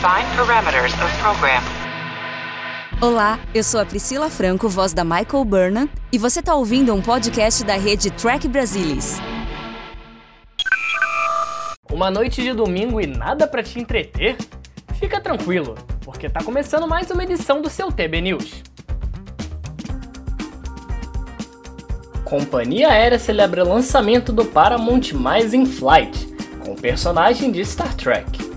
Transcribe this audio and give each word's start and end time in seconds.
Define 0.00 0.34
parameters 0.34 0.94
of 0.94 1.14
program. 1.18 1.62
Olá, 3.02 3.38
eu 3.54 3.62
sou 3.62 3.78
a 3.78 3.84
Priscila 3.84 4.30
Franco, 4.30 4.66
voz 4.66 4.94
da 4.94 5.04
Michael 5.04 5.44
Burnham, 5.44 5.90
e 6.10 6.16
você 6.16 6.40
está 6.40 6.54
ouvindo 6.54 6.94
um 6.94 7.02
podcast 7.02 7.62
da 7.64 7.74
rede 7.74 8.10
Track 8.10 8.48
Brasilis. 8.48 9.18
Uma 11.92 12.10
noite 12.10 12.40
de 12.42 12.54
domingo 12.54 12.98
e 12.98 13.06
nada 13.06 13.46
para 13.46 13.62
te 13.62 13.78
entreter? 13.78 14.38
Fica 14.94 15.20
tranquilo, 15.20 15.74
porque 16.02 16.30
tá 16.30 16.42
começando 16.42 16.88
mais 16.88 17.10
uma 17.10 17.22
edição 17.22 17.60
do 17.60 17.68
seu 17.68 17.92
TB 17.92 18.22
News. 18.22 18.62
Companhia 22.24 22.88
Aérea 22.88 23.18
celebra 23.18 23.62
lançamento 23.64 24.32
do 24.32 24.46
Paramount 24.46 25.12
Mais 25.12 25.52
in 25.52 25.66
Flight, 25.66 26.26
com 26.64 26.74
personagem 26.74 27.52
de 27.52 27.62
Star 27.66 27.94
Trek. 27.96 28.49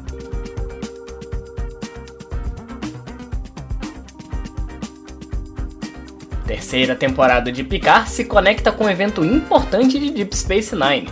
Terceira 6.73 6.95
temporada 6.95 7.51
de 7.51 7.63
Picard 7.63 8.09
se 8.09 8.25
conecta 8.25 8.71
com 8.71 8.85
um 8.85 8.89
evento 8.89 9.23
importante 9.23 9.99
de 9.99 10.09
Deep 10.09 10.35
Space 10.35 10.75
Nine. 10.75 11.07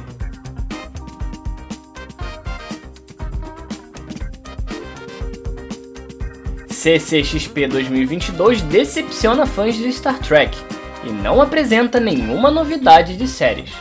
CCXP 6.67 7.67
2022 7.67 8.63
decepciona 8.63 9.45
fãs 9.45 9.75
de 9.75 9.87
Star 9.93 10.17
Trek 10.17 10.57
e 11.03 11.11
não 11.11 11.39
apresenta 11.39 11.99
nenhuma 11.99 12.49
novidade 12.49 13.15
de 13.15 13.27
séries. 13.27 13.71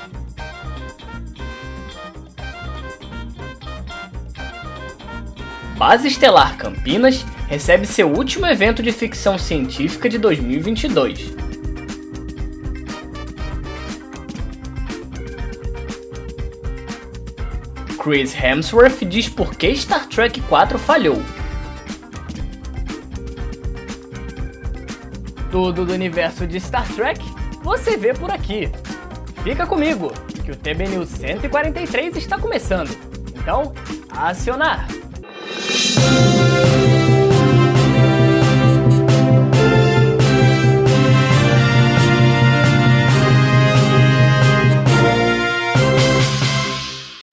Base 5.79 6.09
Estelar 6.09 6.59
Campinas 6.59 7.25
recebe 7.49 7.87
seu 7.87 8.13
último 8.13 8.47
evento 8.47 8.83
de 8.83 8.93
ficção 8.93 9.39
científica 9.39 10.11
de 10.11 10.19
2022. 10.19 11.40
Chris 18.03 18.35
Hemsworth 18.35 19.05
diz 19.05 19.29
por 19.29 19.55
que 19.55 19.71
Star 19.77 20.07
Trek 20.07 20.41
4 20.41 20.79
falhou. 20.79 21.23
Tudo 25.51 25.85
do 25.85 25.93
universo 25.93 26.47
de 26.47 26.59
Star 26.59 26.89
Trek 26.95 27.21
você 27.63 27.99
vê 27.99 28.15
por 28.15 28.31
aqui. 28.31 28.71
Fica 29.43 29.67
comigo, 29.67 30.13
que 30.45 30.51
o 30.51 30.57
TB 30.57 30.89
News 30.89 31.11
143 31.11 32.17
está 32.17 32.39
começando. 32.39 32.91
Então, 33.35 33.75
acionar! 34.11 34.87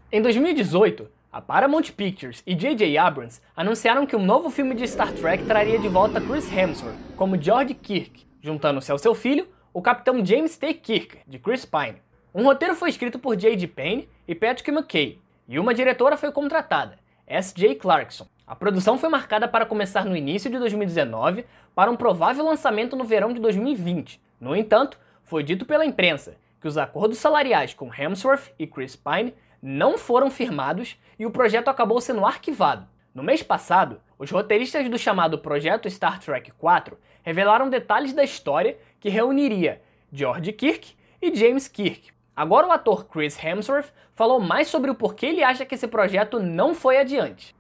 Em 0.10 0.22
2018, 0.22 1.06
a 1.30 1.42
Paramount 1.42 1.92
Pictures 1.92 2.42
e 2.48 2.56
J.J. 2.56 2.98
Abrams 2.98 3.42
anunciaram 3.54 4.06
que 4.06 4.16
um 4.16 4.24
novo 4.24 4.50
filme 4.50 4.74
de 4.74 4.88
Star 4.88 5.12
Trek 5.12 5.44
traria 5.44 5.78
de 5.78 5.90
volta 5.90 6.22
Chris 6.22 6.50
Hemsworth 6.50 6.96
como 7.18 7.40
George 7.42 7.74
Kirk, 7.74 8.26
juntando-se 8.42 8.90
ao 8.90 8.98
seu 8.98 9.14
filho, 9.14 9.50
o 9.74 9.82
capitão 9.82 10.26
James 10.26 10.56
T. 10.56 10.74
Kirk, 10.76 11.18
de 11.28 11.38
Chris 11.38 11.66
Pine. 11.66 12.02
Um 12.34 12.46
roteiro 12.46 12.74
foi 12.74 12.88
escrito 12.88 13.20
por 13.20 13.36
J.D. 13.36 13.68
Payne 13.68 14.08
e 14.26 14.34
Patrick 14.34 14.72
McKay, 14.72 15.20
e 15.46 15.60
uma 15.60 15.74
diretora 15.74 16.16
foi 16.16 16.32
contratada, 16.32 16.98
S.J. 17.28 17.76
Clarkson. 17.76 18.28
A 18.48 18.56
produção 18.56 18.98
foi 18.98 19.10
marcada 19.10 19.46
para 19.46 19.66
começar 19.66 20.06
no 20.06 20.16
início 20.16 20.50
de 20.50 20.58
2019 20.58 21.44
para 21.76 21.92
um 21.92 21.98
provável 21.98 22.46
lançamento 22.46 22.96
no 22.96 23.04
verão 23.04 23.34
de 23.34 23.42
2020. 23.42 24.22
No 24.40 24.56
entanto, 24.56 24.98
foi 25.26 25.44
dito 25.44 25.66
pela 25.66 25.86
imprensa 25.86 26.38
que 26.62 26.68
os 26.68 26.78
acordos 26.78 27.18
salariais 27.18 27.74
com 27.74 27.94
Hemsworth 27.94 28.54
e 28.58 28.66
Chris 28.66 28.96
Pine 28.96 29.34
não 29.68 29.98
foram 29.98 30.32
firmados 30.32 30.96
e 31.20 31.26
o 31.26 31.32
projeto 31.32 31.68
acabou 31.68 32.00
sendo 32.00 32.26
arquivado. 32.26 32.88
No 33.14 33.22
mês 33.22 33.44
passado, 33.44 34.00
os 34.18 34.32
roteiristas 34.32 34.88
do 34.88 34.98
chamado 34.98 35.40
Projeto 35.40 35.90
Star 35.90 36.22
Trek 36.22 36.52
4 36.52 36.98
revelaram 37.22 37.70
detalhes 37.70 38.14
da 38.14 38.24
história 38.24 38.78
que 38.98 39.10
reuniria 39.10 39.82
George 40.10 40.54
Kirk 40.54 40.96
e 41.22 41.36
James 41.36 41.68
Kirk. 41.68 42.12
Agora 42.34 42.66
o 42.66 42.72
ator 42.72 43.08
Chris 43.08 43.38
Hemsworth 43.44 43.92
falou 44.16 44.40
mais 44.40 44.70
sobre 44.70 44.90
o 44.90 44.96
porquê 44.96 45.26
ele 45.26 45.44
acha 45.44 45.66
que 45.66 45.76
esse 45.76 45.88
projeto 45.88 46.40
não 46.40 46.74
foi 46.74 47.00
adiante. 47.00 47.54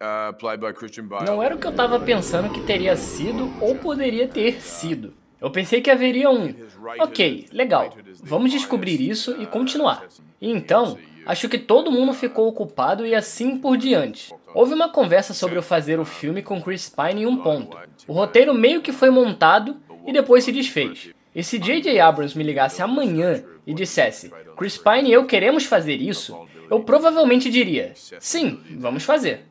Uh, 0.00 1.24
não 1.26 1.42
era 1.42 1.56
o 1.56 1.58
que 1.58 1.66
eu 1.66 1.72
estava 1.72 1.98
pensando 1.98 2.48
que 2.48 2.60
teria 2.60 2.94
sido 2.96 3.52
ou 3.60 3.74
poderia 3.74 4.28
ter 4.28 4.62
sido. 4.62 5.19
Eu 5.40 5.50
pensei 5.50 5.80
que 5.80 5.90
haveria 5.90 6.30
um. 6.30 6.54
Ok, 6.98 7.46
legal. 7.52 7.96
Vamos 8.22 8.50
descobrir 8.50 9.00
isso 9.00 9.40
e 9.40 9.46
continuar. 9.46 10.06
E 10.40 10.50
então, 10.50 10.98
acho 11.24 11.48
que 11.48 11.58
todo 11.58 11.90
mundo 11.90 12.12
ficou 12.12 12.48
ocupado 12.48 13.06
e 13.06 13.14
assim 13.14 13.56
por 13.58 13.76
diante. 13.76 14.34
Houve 14.54 14.74
uma 14.74 14.88
conversa 14.88 15.32
sobre 15.32 15.56
eu 15.56 15.62
fazer 15.62 15.98
o 15.98 16.04
filme 16.04 16.42
com 16.42 16.60
Chris 16.60 16.88
Pine 16.88 17.22
em 17.22 17.26
um 17.26 17.38
ponto. 17.38 17.76
O 18.06 18.12
roteiro 18.12 18.52
meio 18.52 18.82
que 18.82 18.92
foi 18.92 19.10
montado 19.10 19.76
e 20.06 20.12
depois 20.12 20.44
se 20.44 20.52
desfez. 20.52 21.10
E 21.34 21.42
se 21.42 21.58
J.J. 21.58 22.00
Abrams 22.00 22.36
me 22.36 22.44
ligasse 22.44 22.82
amanhã 22.82 23.44
e 23.66 23.72
dissesse: 23.72 24.30
Chris 24.56 24.76
Pine 24.76 25.08
e 25.08 25.12
eu 25.12 25.24
queremos 25.26 25.64
fazer 25.64 25.96
isso, 25.96 26.36
eu 26.68 26.80
provavelmente 26.80 27.48
diria: 27.48 27.92
sim, 27.94 28.60
vamos 28.78 29.04
fazer. 29.04 29.49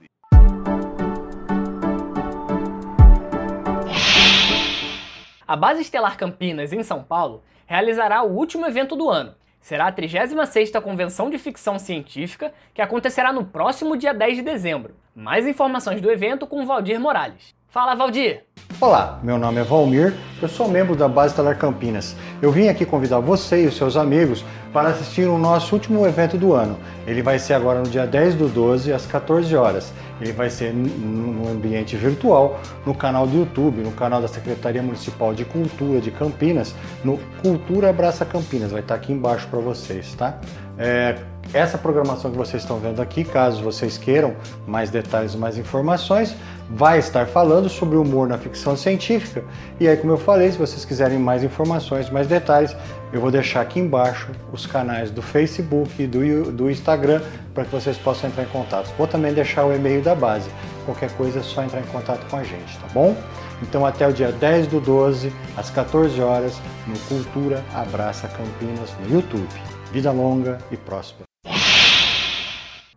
A 5.50 5.56
Base 5.56 5.82
Estelar 5.82 6.16
Campinas, 6.16 6.72
em 6.72 6.84
São 6.84 7.02
Paulo, 7.02 7.44
realizará 7.66 8.22
o 8.22 8.32
último 8.32 8.68
evento 8.68 8.96
do 8.96 9.10
ano. 9.10 9.34
Será 9.60 9.88
a 9.88 9.92
36ª 9.92 10.80
Convenção 10.80 11.28
de 11.28 11.40
Ficção 11.40 11.80
Científica, 11.80 12.54
que 12.72 12.84
acontecerá 12.84 13.34
no 13.34 13.44
próximo 13.44 13.98
dia 13.98 14.14
10 14.14 14.36
de 14.36 14.42
dezembro. 14.44 14.96
Mais 15.16 15.48
informações 15.48 16.02
do 16.02 16.12
evento 16.12 16.46
com 16.46 16.68
Valdir 16.68 17.00
Morales. 17.00 17.56
Fala, 17.68 17.96
Valdir! 17.96 18.44
Olá, 18.81 19.19
meu 19.22 19.38
nome 19.38 19.59
é 19.59 19.63
Valmir, 19.66 20.13
eu 20.41 20.47
sou 20.47 20.69
membro 20.69 20.95
da 20.95 21.06
Base 21.06 21.34
Estelar 21.34 21.57
Campinas. 21.57 22.16
Eu 22.41 22.50
vim 22.50 22.69
aqui 22.69 22.85
convidar 22.85 23.19
você 23.19 23.66
e 23.66 23.67
os 23.67 23.75
seus 23.75 23.97
amigos 23.97 24.45
para 24.72 24.88
assistir 24.88 25.28
o 25.28 25.38
nosso 25.38 25.75
último 25.75 26.07
evento 26.07 26.38
do 26.38 26.53
ano. 26.53 26.78
Ele 27.06 27.22
vai 27.22 27.38
ser 27.40 27.56
agora 27.56 27.79
no 27.79 27.90
dia 27.90 28.07
10 28.07 28.35
do 28.35 28.47
12, 28.47 28.94
às 28.94 29.06
14 29.06 29.53
horas. 29.53 29.91
Ele 30.22 30.31
vai 30.31 30.50
ser 30.50 30.73
no 30.73 31.51
ambiente 31.51 31.97
virtual, 31.97 32.57
no 32.85 32.95
canal 32.95 33.28
do 33.28 33.40
YouTube, 33.40 33.81
no 33.81 33.91
canal 33.91 34.22
da 34.22 34.29
Secretaria 34.29 34.81
Municipal 34.81 35.34
de 35.34 35.44
Cultura 35.44 36.00
de 36.00 36.11
Campinas, 36.11 36.73
no 37.03 37.19
Cultura 37.41 37.90
Abraça 37.90 38.23
Campinas. 38.23 38.72
Vai 38.72 38.79
estar 38.79 38.96
aqui 38.96 39.11
embaixo 39.11 39.46
para 39.50 39.59
vocês, 39.59 40.13
tá? 40.13 40.40
É, 40.78 41.17
essa 41.54 41.78
programação 41.78 42.30
que 42.30 42.38
vocês 42.38 42.62
estão 42.62 42.78
vendo 42.80 43.02
aqui, 43.02 43.24
caso 43.24 43.64
vocês 43.64 43.98
queiram 43.98 44.36
mais 44.68 44.90
detalhes, 44.90 45.36
mais 45.36 45.58
informações, 45.58 46.36
vai 46.70 47.00
estar 47.00 47.26
falando 47.26 47.68
sobre 47.68 47.98
humor 47.98 48.28
na 48.28 48.38
ficção 48.38 48.78
científica. 48.78 49.44
E 49.80 49.88
aí, 49.88 49.98
como 49.98 50.14
eu 50.14 50.18
falei, 50.18 50.52
se 50.52 50.58
vocês 50.58 50.86
quiserem 50.86 51.18
mais 51.18 51.44
informações, 51.44 52.09
mais 52.09 52.28
detalhes, 52.28 52.76
eu 53.12 53.20
vou 53.20 53.32
deixar 53.32 53.62
aqui 53.62 53.80
embaixo 53.80 54.30
os 54.54 54.68
canais 54.68 55.09
do 55.09 55.22
Facebook 55.22 55.92
e 56.02 56.06
do, 56.06 56.52
do 56.52 56.70
Instagram 56.70 57.22
para 57.54 57.66
que 57.66 57.72
vocês 57.72 57.98
possam 57.98 58.30
entrar 58.30 58.44
em 58.44 58.50
contato. 58.50 58.94
Vou 58.98 59.08
também 59.08 59.34
deixar 59.34 59.66
o 59.66 59.74
e-mail 59.74 60.04
da 60.04 60.14
base. 60.14 60.50
Qualquer 60.86 61.12
coisa 61.14 61.40
é 61.40 61.44
só 61.44 61.64
entrar 61.64 61.80
em 61.80 61.88
contato 61.88 62.30
com 62.30 62.38
a 62.38 62.44
gente, 62.44 62.78
tá 62.78 62.88
bom? 62.94 63.16
Então 63.62 63.86
até 63.86 64.08
o 64.08 64.14
dia 64.14 64.32
10 64.32 64.68
do 64.68 64.80
12, 64.80 65.34
às 65.58 65.70
14 65.70 66.22
horas, 66.22 66.62
no 66.88 66.98
Cultura 67.00 67.64
Abraça 67.74 68.28
Campinas 68.28 68.92
no 69.02 69.16
YouTube. 69.16 69.50
Vida 69.92 70.12
longa 70.12 70.59
e 70.72 70.78
próspera. 70.78 71.28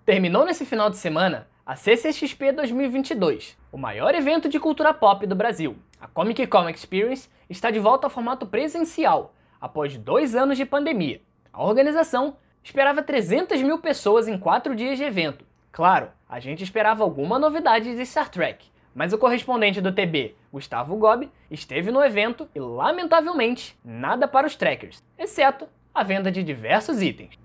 Terminou 0.04 0.44
nesse 0.44 0.66
final 0.66 0.90
de 0.90 0.96
semana 0.96 1.46
a 1.64 1.76
CCXP 1.76 2.50
2022, 2.50 3.56
o 3.70 3.78
maior 3.78 4.12
evento 4.16 4.48
de 4.48 4.58
cultura 4.58 4.92
pop 4.92 5.24
do 5.28 5.36
Brasil. 5.36 5.76
A 6.00 6.08
Comic 6.08 6.44
Con 6.48 6.68
Experience 6.68 7.28
está 7.48 7.70
de 7.70 7.78
volta 7.78 8.08
ao 8.08 8.10
formato 8.10 8.44
presencial, 8.44 9.32
após 9.60 9.96
dois 9.96 10.34
anos 10.34 10.56
de 10.56 10.66
pandemia. 10.66 11.20
A 11.52 11.62
organização 11.62 12.36
esperava 12.64 13.00
300 13.00 13.62
mil 13.62 13.78
pessoas 13.78 14.26
em 14.26 14.36
quatro 14.36 14.74
dias 14.74 14.98
de 14.98 15.04
evento. 15.04 15.44
Claro, 15.70 16.08
a 16.28 16.40
gente 16.40 16.64
esperava 16.64 17.04
alguma 17.04 17.38
novidade 17.38 17.94
de 17.94 18.04
Star 18.04 18.28
Trek, 18.28 18.66
mas 18.92 19.12
o 19.12 19.18
correspondente 19.18 19.80
do 19.80 19.92
TB, 19.92 20.34
Gustavo 20.52 20.96
Gobi, 20.96 21.30
esteve 21.48 21.92
no 21.92 22.02
evento 22.02 22.48
e, 22.56 22.58
lamentavelmente, 22.58 23.78
nada 23.84 24.26
para 24.26 24.48
os 24.48 24.56
trekkers, 24.56 25.00
exceto 25.16 25.68
a 25.94 26.02
venda 26.02 26.32
de 26.32 26.42
diversos 26.42 27.00
itens. 27.00 27.41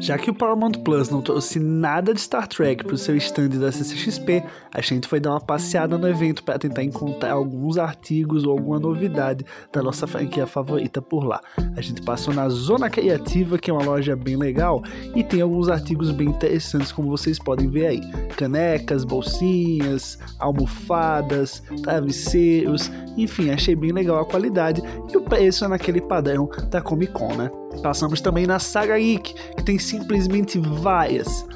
Já 0.00 0.18
que 0.18 0.28
o 0.28 0.34
Paramount 0.34 0.72
Plus 0.84 1.08
não 1.08 1.22
trouxe 1.22 1.58
nada 1.58 2.12
de 2.12 2.20
Star 2.20 2.46
Trek 2.46 2.84
para 2.84 2.94
o 2.94 2.98
seu 2.98 3.16
stand 3.16 3.50
da 3.50 3.72
CCXP, 3.72 4.44
a 4.72 4.80
gente 4.82 5.08
foi 5.08 5.18
dar 5.18 5.30
uma 5.30 5.40
passeada 5.40 5.96
no 5.96 6.08
evento 6.08 6.42
para 6.42 6.58
tentar 6.58 6.82
encontrar 6.82 7.32
alguns 7.32 7.78
artigos 7.78 8.44
ou 8.44 8.52
alguma 8.52 8.78
novidade 8.78 9.46
da 9.72 9.82
nossa 9.82 10.06
franquia 10.06 10.46
favorita 10.46 11.00
por 11.00 11.24
lá. 11.24 11.40
A 11.76 11.80
gente 11.80 12.02
passou 12.02 12.34
na 12.34 12.48
Zona 12.50 12.90
Criativa, 12.90 13.56
que 13.56 13.70
é 13.70 13.72
uma 13.72 13.84
loja 13.84 14.14
bem 14.14 14.36
legal, 14.36 14.82
e 15.14 15.22
tem 15.22 15.40
alguns 15.40 15.68
artigos 15.68 16.10
bem 16.10 16.28
interessantes, 16.28 16.92
como 16.92 17.08
vocês 17.08 17.38
podem 17.38 17.70
ver 17.70 17.86
aí: 17.86 18.00
canecas, 18.36 19.04
bolsinhas, 19.04 20.18
almofadas, 20.38 21.62
travesseiros, 21.82 22.90
enfim, 23.16 23.50
achei 23.50 23.74
bem 23.74 23.92
legal 23.92 24.20
a 24.20 24.26
qualidade 24.26 24.82
e 25.10 25.16
o 25.16 25.22
preço 25.22 25.64
é 25.64 25.68
naquele 25.68 26.00
padrão 26.00 26.46
da 26.68 26.82
Comic 26.82 27.12
Con, 27.12 27.34
né? 27.36 27.50
Passamos 27.82 28.20
também 28.20 28.46
na 28.46 28.58
Saga 28.58 28.98
Geek, 28.98 29.34
que 29.56 29.62
tem 29.62 29.78
simplesmente 29.78 30.58
várias, 30.58 31.46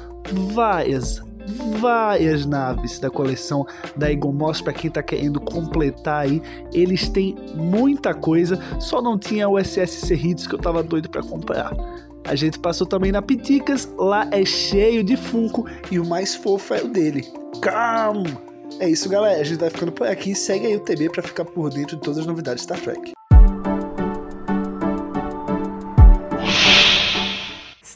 várias, 0.53 1.21
várias 1.79 2.45
naves 2.45 2.99
da 2.99 3.09
coleção 3.09 3.65
da 3.95 4.11
Egomos 4.11 4.61
para 4.61 4.73
quem 4.73 4.89
tá 4.89 5.01
querendo 5.01 5.39
completar 5.39 6.25
aí. 6.25 6.41
Eles 6.73 7.09
têm 7.09 7.35
muita 7.55 8.13
coisa, 8.13 8.59
só 8.79 9.01
não 9.01 9.17
tinha 9.17 9.49
o 9.49 9.59
SS 9.59 10.05
Cerritos 10.05 10.47
que 10.47 10.55
eu 10.55 10.59
tava 10.59 10.83
doido 10.83 11.09
para 11.09 11.23
comprar. 11.23 11.75
A 12.25 12.35
gente 12.35 12.59
passou 12.59 12.85
também 12.85 13.11
na 13.11 13.21
Piticas, 13.21 13.89
lá 13.97 14.27
é 14.31 14.45
cheio 14.45 15.03
de 15.03 15.17
Funko 15.17 15.65
e 15.89 15.99
o 15.99 16.05
mais 16.05 16.35
fofo 16.35 16.73
é 16.73 16.83
o 16.83 16.87
dele. 16.87 17.25
Calma! 17.61 18.49
É 18.79 18.87
isso, 18.87 19.09
galera. 19.09 19.41
A 19.41 19.43
gente 19.43 19.59
vai 19.59 19.69
ficando 19.69 19.91
por 19.91 20.07
aqui. 20.07 20.35
Segue 20.35 20.67
aí 20.67 20.75
o 20.75 20.79
TB 20.79 21.09
para 21.09 21.23
ficar 21.23 21.45
por 21.45 21.69
dentro 21.69 21.95
de 21.97 22.01
todas 22.01 22.19
as 22.19 22.25
novidades 22.25 22.65
de 22.65 22.73
Star 22.73 22.79
Trek. 22.79 23.18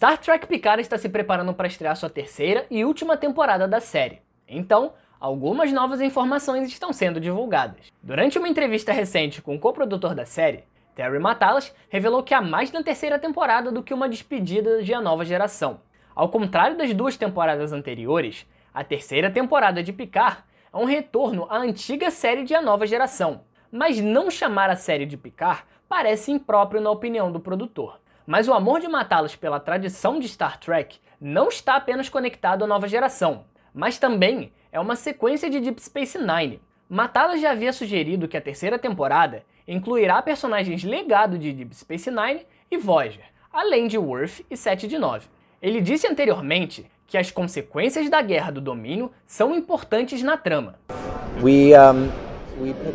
Star 0.03 0.17
Trek 0.17 0.47
Picard 0.47 0.81
está 0.81 0.97
se 0.97 1.07
preparando 1.07 1.53
para 1.53 1.65
estrear 1.65 1.95
sua 1.95 2.09
terceira 2.09 2.65
e 2.69 2.83
última 2.83 3.15
temporada 3.15 3.65
da 3.65 3.79
série. 3.79 4.21
Então, 4.45 4.91
algumas 5.17 5.71
novas 5.71 6.01
informações 6.01 6.67
estão 6.67 6.91
sendo 6.91 7.21
divulgadas. 7.21 7.89
Durante 8.01 8.37
uma 8.37 8.49
entrevista 8.49 8.91
recente 8.91 9.41
com 9.41 9.55
o 9.55 9.59
coprodutor 9.59 10.13
da 10.13 10.25
série, 10.25 10.65
Terry 10.93 11.19
Matalas 11.19 11.73
revelou 11.87 12.21
que 12.21 12.33
há 12.33 12.41
mais 12.41 12.69
na 12.69 12.83
terceira 12.83 13.17
temporada 13.17 13.71
do 13.71 13.81
que 13.81 13.93
uma 13.93 14.09
despedida 14.09 14.83
de 14.83 14.93
A 14.93 14.99
Nova 14.99 15.23
Geração. 15.23 15.79
Ao 16.13 16.27
contrário 16.27 16.77
das 16.77 16.93
duas 16.93 17.15
temporadas 17.15 17.71
anteriores, 17.71 18.45
a 18.73 18.83
terceira 18.83 19.31
temporada 19.31 19.81
de 19.81 19.93
Picard 19.93 20.39
é 20.73 20.77
um 20.77 20.83
retorno 20.83 21.47
à 21.49 21.59
antiga 21.59 22.11
série 22.11 22.43
de 22.43 22.53
A 22.53 22.61
Nova 22.61 22.85
Geração, 22.85 23.45
mas 23.71 24.01
não 24.01 24.29
chamar 24.29 24.69
a 24.69 24.75
série 24.75 25.05
de 25.05 25.15
Picard 25.15 25.63
parece 25.87 26.29
impróprio 26.29 26.81
na 26.81 26.91
opinião 26.91 27.31
do 27.31 27.39
produtor. 27.39 28.02
Mas 28.25 28.47
o 28.47 28.53
amor 28.53 28.79
de 28.79 28.87
matá-los 28.87 29.35
pela 29.35 29.59
tradição 29.59 30.17
de 30.19 30.29
Star 30.29 30.57
Trek 30.57 30.97
não 31.19 31.49
está 31.49 31.75
apenas 31.75 32.07
conectado 32.07 32.63
à 32.63 32.67
nova 32.67 32.87
geração, 32.87 33.43
mas 33.73 33.97
também 33.97 34.53
é 34.71 34.79
uma 34.79 34.95
sequência 34.95 35.49
de 35.49 35.59
Deep 35.59 35.81
Space 35.81 36.17
Nine. 36.17 36.61
Matalas 36.87 37.41
já 37.41 37.51
havia 37.51 37.73
sugerido 37.73 38.27
que 38.27 38.37
a 38.37 38.41
terceira 38.41 38.79
temporada 38.79 39.43
incluirá 39.67 40.21
personagens 40.21 40.83
legado 40.83 41.37
de 41.37 41.51
Deep 41.51 41.75
Space 41.75 42.09
Nine 42.09 42.45
e 42.71 42.77
Voyager, 42.77 43.25
além 43.51 43.87
de 43.87 43.97
Worf 43.97 44.45
e 44.49 44.55
7 44.55 44.87
de 44.87 44.97
9. 44.97 45.27
Ele 45.61 45.81
disse 45.81 46.07
anteriormente 46.07 46.89
que 47.07 47.17
as 47.17 47.29
consequências 47.29 48.09
da 48.09 48.21
Guerra 48.21 48.51
do 48.51 48.61
Domínio 48.61 49.11
são 49.27 49.53
importantes 49.55 50.23
na 50.23 50.37
trama. 50.37 50.79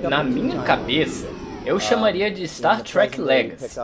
Na 0.09 0.23
minha 0.25 0.63
cabeça, 0.63 1.27
eu 1.67 1.79
chamaria 1.79 2.31
de 2.31 2.49
Star 2.49 2.83
Trek 2.83 3.21
Legacy. 3.21 3.79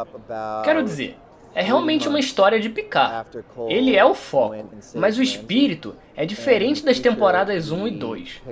Quero 0.64 0.82
dizer, 0.82 1.18
é 1.54 1.62
realmente 1.62 2.08
uma 2.08 2.18
história 2.18 2.58
de 2.58 2.68
Picard. 2.68 3.28
Ele 3.68 3.94
é 3.96 4.04
o 4.04 4.14
foco, 4.14 4.56
mas 4.94 5.18
o 5.18 5.22
espírito 5.22 5.94
é 6.16 6.24
diferente 6.24 6.84
das 6.84 6.98
temporadas 6.98 7.70
1 7.70 7.88
e 7.88 7.90
2. 7.90 8.42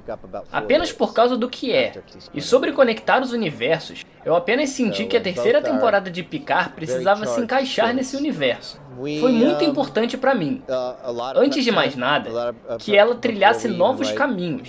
Apenas 0.53 0.93
por 0.93 1.15
causa 1.15 1.37
do 1.37 1.49
que 1.49 1.73
é. 1.73 1.93
E 2.35 2.41
sobre 2.41 2.73
conectar 2.73 3.23
os 3.23 3.33
universos, 3.33 4.05
eu 4.25 4.35
apenas 4.35 4.71
senti 4.71 5.07
que 5.07 5.17
a 5.17 5.21
terceira 5.21 5.61
temporada 5.61 6.11
de 6.11 6.23
Picard 6.23 6.71
precisava 6.71 7.27
se 7.27 7.41
encaixar 7.41 7.95
nesse 7.95 8.17
universo. 8.17 8.81
Foi 9.21 9.33
muito 9.33 9.65
importante 9.65 10.17
para 10.17 10.35
mim. 10.35 10.63
Antes 11.35 11.65
de 11.65 11.73
mais 11.73 11.97
nada, 11.97 12.55
que 12.79 12.97
ela 12.97 13.15
trilhasse 13.15 13.67
novos 13.69 14.13
caminhos, 14.13 14.69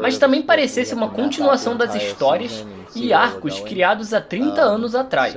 mas 0.00 0.18
também 0.18 0.42
parecesse 0.42 0.94
uma 0.94 1.10
continuação 1.10 1.76
das 1.76 1.94
histórias 1.94 2.66
e 2.94 3.12
arcos 3.12 3.60
criados 3.60 4.12
há 4.12 4.20
30 4.20 4.60
anos 4.60 4.94
atrás. 4.94 5.34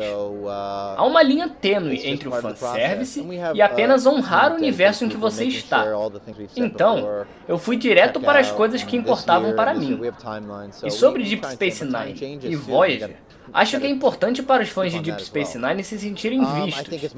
Há 0.97 1.05
uma 1.05 1.21
linha 1.21 1.47
tênue 1.47 2.01
entre 2.07 2.27
o 2.27 2.31
fanservice 2.31 3.25
e 3.53 3.61
apenas 3.61 4.05
honrar 4.05 4.53
o 4.53 4.55
universo 4.55 5.05
em 5.05 5.09
que 5.09 5.17
você 5.17 5.45
está. 5.45 5.85
Então, 6.55 6.84
eu 7.47 7.57
fui 7.57 7.77
direto 7.77 8.19
para 8.19 8.39
as 8.39 8.51
coisas 8.51 8.83
que 8.83 8.95
importavam 8.95 9.55
para 9.55 9.73
mim. 9.73 9.99
E 10.83 10.91
sobre 10.91 11.23
Deep 11.23 11.45
Space 11.51 11.83
Nine 11.83 12.39
e 12.43 12.55
Voyager, 12.55 13.17
Acho 13.53 13.79
que 13.79 13.85
é 13.85 13.89
importante 13.89 14.41
para 14.43 14.63
os 14.63 14.69
fãs 14.69 14.91
de 14.91 14.99
Deep 14.99 15.23
Space 15.23 15.57
Nine 15.57 15.83
se 15.83 15.97
sentirem 15.99 16.43
vistos. 16.43 17.15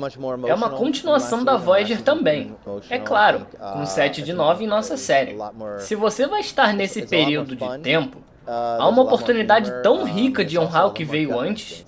É 0.47 0.53
uma 0.53 0.69
continuação 0.69 1.43
da 1.43 1.57
Voyager 1.57 2.01
também. 2.01 2.55
É 2.89 2.99
claro, 2.99 3.47
com 3.73 3.85
7 3.85 4.21
de 4.21 4.33
9 4.33 4.65
em 4.65 4.67
nossa 4.67 4.97
série. 4.97 5.35
Se 5.79 5.95
você 5.95 6.27
vai 6.27 6.41
estar 6.41 6.73
nesse 6.73 7.03
período 7.03 7.55
de 7.55 7.79
tempo, 7.79 8.21
há 8.45 8.87
uma 8.87 9.03
oportunidade 9.03 9.71
tão 9.81 10.03
rica 10.03 10.43
de 10.43 10.57
honrar 10.59 10.87
o 10.87 10.91
que 10.91 11.03
veio 11.03 11.39
antes. 11.39 11.85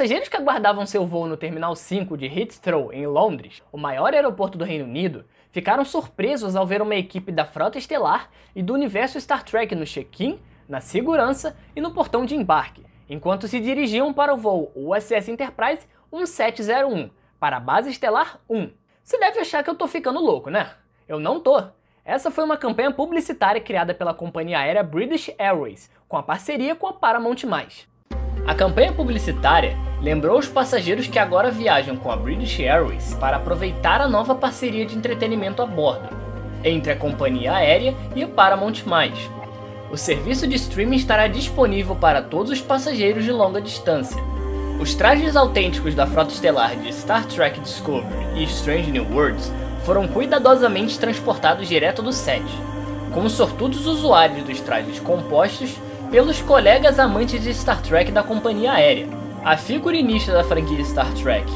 Passageiros 0.00 0.30
que 0.30 0.36
aguardavam 0.38 0.86
seu 0.86 1.04
voo 1.04 1.26
no 1.26 1.36
Terminal 1.36 1.76
5 1.76 2.16
de 2.16 2.24
Heathrow, 2.24 2.90
em 2.90 3.06
Londres, 3.06 3.62
o 3.70 3.76
maior 3.76 4.14
aeroporto 4.14 4.56
do 4.56 4.64
Reino 4.64 4.86
Unido, 4.86 5.26
ficaram 5.52 5.84
surpresos 5.84 6.56
ao 6.56 6.66
ver 6.66 6.80
uma 6.80 6.94
equipe 6.94 7.30
da 7.30 7.44
Frota 7.44 7.76
Estelar 7.76 8.30
e 8.56 8.62
do 8.62 8.72
universo 8.72 9.20
Star 9.20 9.44
Trek 9.44 9.74
no 9.74 9.84
check-in, 9.84 10.40
na 10.66 10.80
segurança 10.80 11.54
e 11.76 11.82
no 11.82 11.92
portão 11.92 12.24
de 12.24 12.34
embarque, 12.34 12.82
enquanto 13.10 13.46
se 13.46 13.60
dirigiam 13.60 14.10
para 14.10 14.32
o 14.32 14.38
voo 14.38 14.72
USS 14.74 15.28
Enterprise 15.28 15.86
1701, 16.10 17.10
para 17.38 17.58
a 17.58 17.60
Base 17.60 17.90
Estelar 17.90 18.40
1. 18.48 18.70
Você 19.04 19.18
deve 19.18 19.40
achar 19.40 19.62
que 19.62 19.68
eu 19.68 19.74
tô 19.74 19.86
ficando 19.86 20.18
louco, 20.18 20.48
né? 20.48 20.70
Eu 21.06 21.20
não 21.20 21.38
tô. 21.38 21.62
Essa 22.06 22.30
foi 22.30 22.44
uma 22.44 22.56
campanha 22.56 22.90
publicitária 22.90 23.60
criada 23.60 23.92
pela 23.92 24.14
companhia 24.14 24.60
aérea 24.60 24.82
British 24.82 25.30
Airways, 25.36 25.90
com 26.08 26.16
a 26.16 26.22
parceria 26.22 26.74
com 26.74 26.86
a 26.86 26.94
Paramount+. 26.94 27.44
A 28.46 28.54
campanha 28.54 28.92
publicitária 28.92 29.76
lembrou 30.00 30.38
os 30.38 30.48
passageiros 30.48 31.06
que 31.06 31.18
agora 31.18 31.50
viajam 31.50 31.96
com 31.96 32.10
a 32.10 32.16
British 32.16 32.58
Airways 32.60 33.14
para 33.14 33.36
aproveitar 33.36 34.00
a 34.00 34.08
nova 34.08 34.34
parceria 34.34 34.86
de 34.86 34.96
entretenimento 34.96 35.62
a 35.62 35.66
bordo 35.66 36.20
entre 36.64 36.92
a 36.92 36.96
companhia 36.96 37.54
aérea 37.54 37.94
e 38.14 38.22
a 38.22 38.28
Paramount+. 38.28 38.84
O 39.90 39.96
serviço 39.96 40.46
de 40.46 40.56
streaming 40.56 40.96
estará 40.96 41.26
disponível 41.26 41.96
para 41.96 42.22
todos 42.22 42.52
os 42.52 42.60
passageiros 42.60 43.24
de 43.24 43.32
longa 43.32 43.60
distância. 43.60 44.22
Os 44.80 44.94
trajes 44.94 45.36
autênticos 45.36 45.94
da 45.94 46.06
frota 46.06 46.32
estelar 46.32 46.76
de 46.76 46.92
Star 46.94 47.26
Trek 47.26 47.60
Discovery 47.60 48.06
e 48.36 48.44
Strange 48.44 48.90
New 48.90 49.06
Worlds 49.12 49.52
foram 49.84 50.06
cuidadosamente 50.06 50.98
transportados 50.98 51.68
direto 51.68 52.02
do 52.02 52.12
set, 52.12 52.44
com 53.12 53.24
os 53.24 53.32
sortudos 53.32 53.86
usuários 53.86 54.44
dos 54.44 54.60
trajes 54.60 55.00
compostos 55.00 55.74
pelos 56.10 56.40
colegas 56.42 56.98
amantes 56.98 57.40
de 57.40 57.54
Star 57.54 57.80
Trek 57.80 58.10
da 58.10 58.22
companhia 58.22 58.72
aérea. 58.72 59.08
A 59.44 59.56
figurinista 59.56 60.32
da 60.32 60.42
franquia 60.42 60.84
Star 60.84 61.10
Trek, 61.14 61.46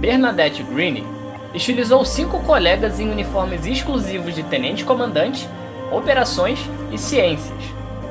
Bernadette 0.00 0.62
Greene, 0.64 1.06
estilizou 1.54 2.04
cinco 2.04 2.40
colegas 2.40 2.98
em 2.98 3.08
uniformes 3.08 3.64
exclusivos 3.64 4.34
de 4.34 4.42
tenente-comandante, 4.42 5.48
operações 5.92 6.58
e 6.90 6.98
ciências, 6.98 7.62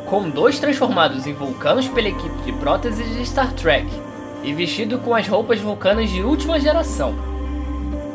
com 0.05 0.29
dois 0.29 0.59
transformados 0.59 1.27
em 1.27 1.33
vulcanos 1.33 1.87
pela 1.89 2.07
equipe 2.07 2.41
de 2.45 2.53
próteses 2.53 3.13
de 3.13 3.25
Star 3.25 3.51
Trek 3.53 3.87
e 4.43 4.53
vestido 4.53 4.97
com 4.99 5.13
as 5.13 5.27
roupas 5.27 5.59
vulcanas 5.59 6.09
de 6.09 6.21
última 6.21 6.59
geração. 6.59 7.13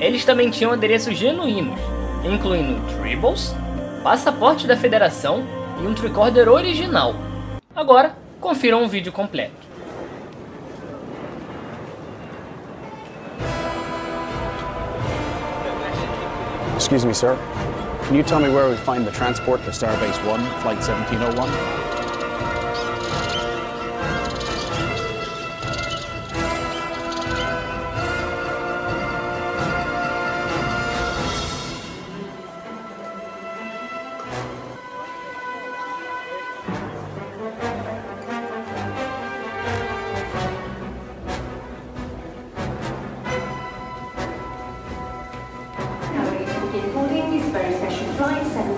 Eles 0.00 0.24
também 0.24 0.50
tinham 0.50 0.72
adereços 0.72 1.16
genuínos, 1.16 1.78
incluindo 2.24 2.80
tribbles, 2.96 3.54
passaporte 4.02 4.66
da 4.66 4.76
Federação 4.76 5.44
e 5.82 5.86
um 5.86 5.94
tricorder 5.94 6.48
original. 6.48 7.25
Agora, 7.76 8.16
confiram 8.40 8.82
um 8.82 8.88
vídeo 8.88 9.12
completo. 9.12 9.52
Excuse 16.74 17.04
me, 17.04 17.12
sir. 17.12 17.36
Can 18.06 18.16
you 18.16 18.22
tell 18.22 18.40
me 18.40 18.48
where 18.48 18.70
we 18.70 18.76
find 18.76 19.06
the 19.06 19.10
transport 19.10 19.62
to 19.64 19.72
Starbase 19.72 20.16
1, 20.24 20.40
Flight 20.62 20.78
1701? 20.78 21.85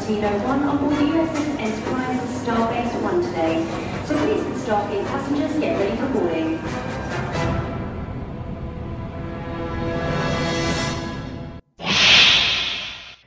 Flight 0.08 0.24
1701 0.24 0.68
on 0.68 0.78
board 0.78 0.96
the 0.96 1.04
USS 1.04 1.48
Enterprise 1.60 2.20
Starbase 2.40 2.94
1 3.02 3.22
today. 3.22 3.64
So 4.06 4.14
please, 4.16 4.42
Stargate 4.64 5.06
passengers, 5.06 5.52
get 5.60 5.78
ready 5.78 5.96
for 5.96 6.06
boarding. 6.08 6.58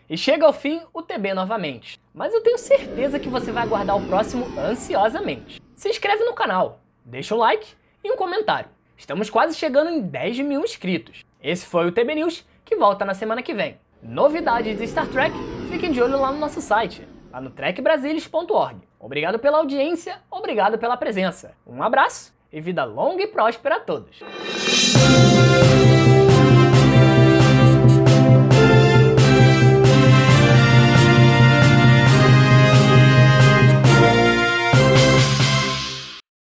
E 0.10 0.18
chega 0.18 0.46
ao 0.46 0.52
fim 0.52 0.82
o 0.94 1.02
TB 1.02 1.34
novamente. 1.34 1.98
Mas 2.14 2.34
eu 2.34 2.42
tenho 2.42 2.58
certeza 2.58 3.20
que 3.20 3.30
você 3.30 3.52
vai 3.52 3.64
aguardar 3.64 3.96
o 3.96 4.06
próximo 4.08 4.46
ansiosamente. 4.60 5.62
Se 5.76 5.88
inscreve 5.88 6.26
no 6.26 6.34
canal, 6.34 6.82
deixa 7.06 7.34
um 7.34 7.38
like 7.38 7.66
e 8.04 8.12
um 8.12 8.18
comentário. 8.18 8.70
Estamos 8.98 9.30
quase 9.30 9.56
chegando 9.56 9.90
em 9.90 10.02
10 10.02 10.40
mil 10.40 10.62
inscritos. 10.62 11.24
Esse 11.42 11.66
foi 11.66 11.88
o 11.88 11.92
TB 11.92 12.16
News, 12.16 12.46
que 12.66 12.76
volta 12.76 13.06
na 13.06 13.14
semana 13.14 13.42
que 13.42 13.54
vem. 13.54 13.80
Novidades 14.04 14.78
de 14.78 14.86
Star 14.86 15.08
Trek, 15.08 15.34
fiquem 15.72 15.90
de 15.90 16.02
olho 16.02 16.20
lá 16.20 16.34
no 16.34 16.38
nosso 16.38 16.60
site, 16.60 17.08
lá 17.32 17.40
no 17.40 17.50
trekbrasilis.org. 17.50 18.82
Obrigado 19.00 19.40
pela 19.40 19.60
audiência, 19.60 20.18
obrigado 20.30 20.78
pela 20.78 20.98
presença. 20.98 21.54
Um 21.66 21.82
abraço 21.82 22.34
e 22.52 22.60
vida 22.60 22.84
longa 22.84 23.24
e 23.24 23.28
próspera 23.28 23.78
a 23.78 23.80
todos. 23.80 24.20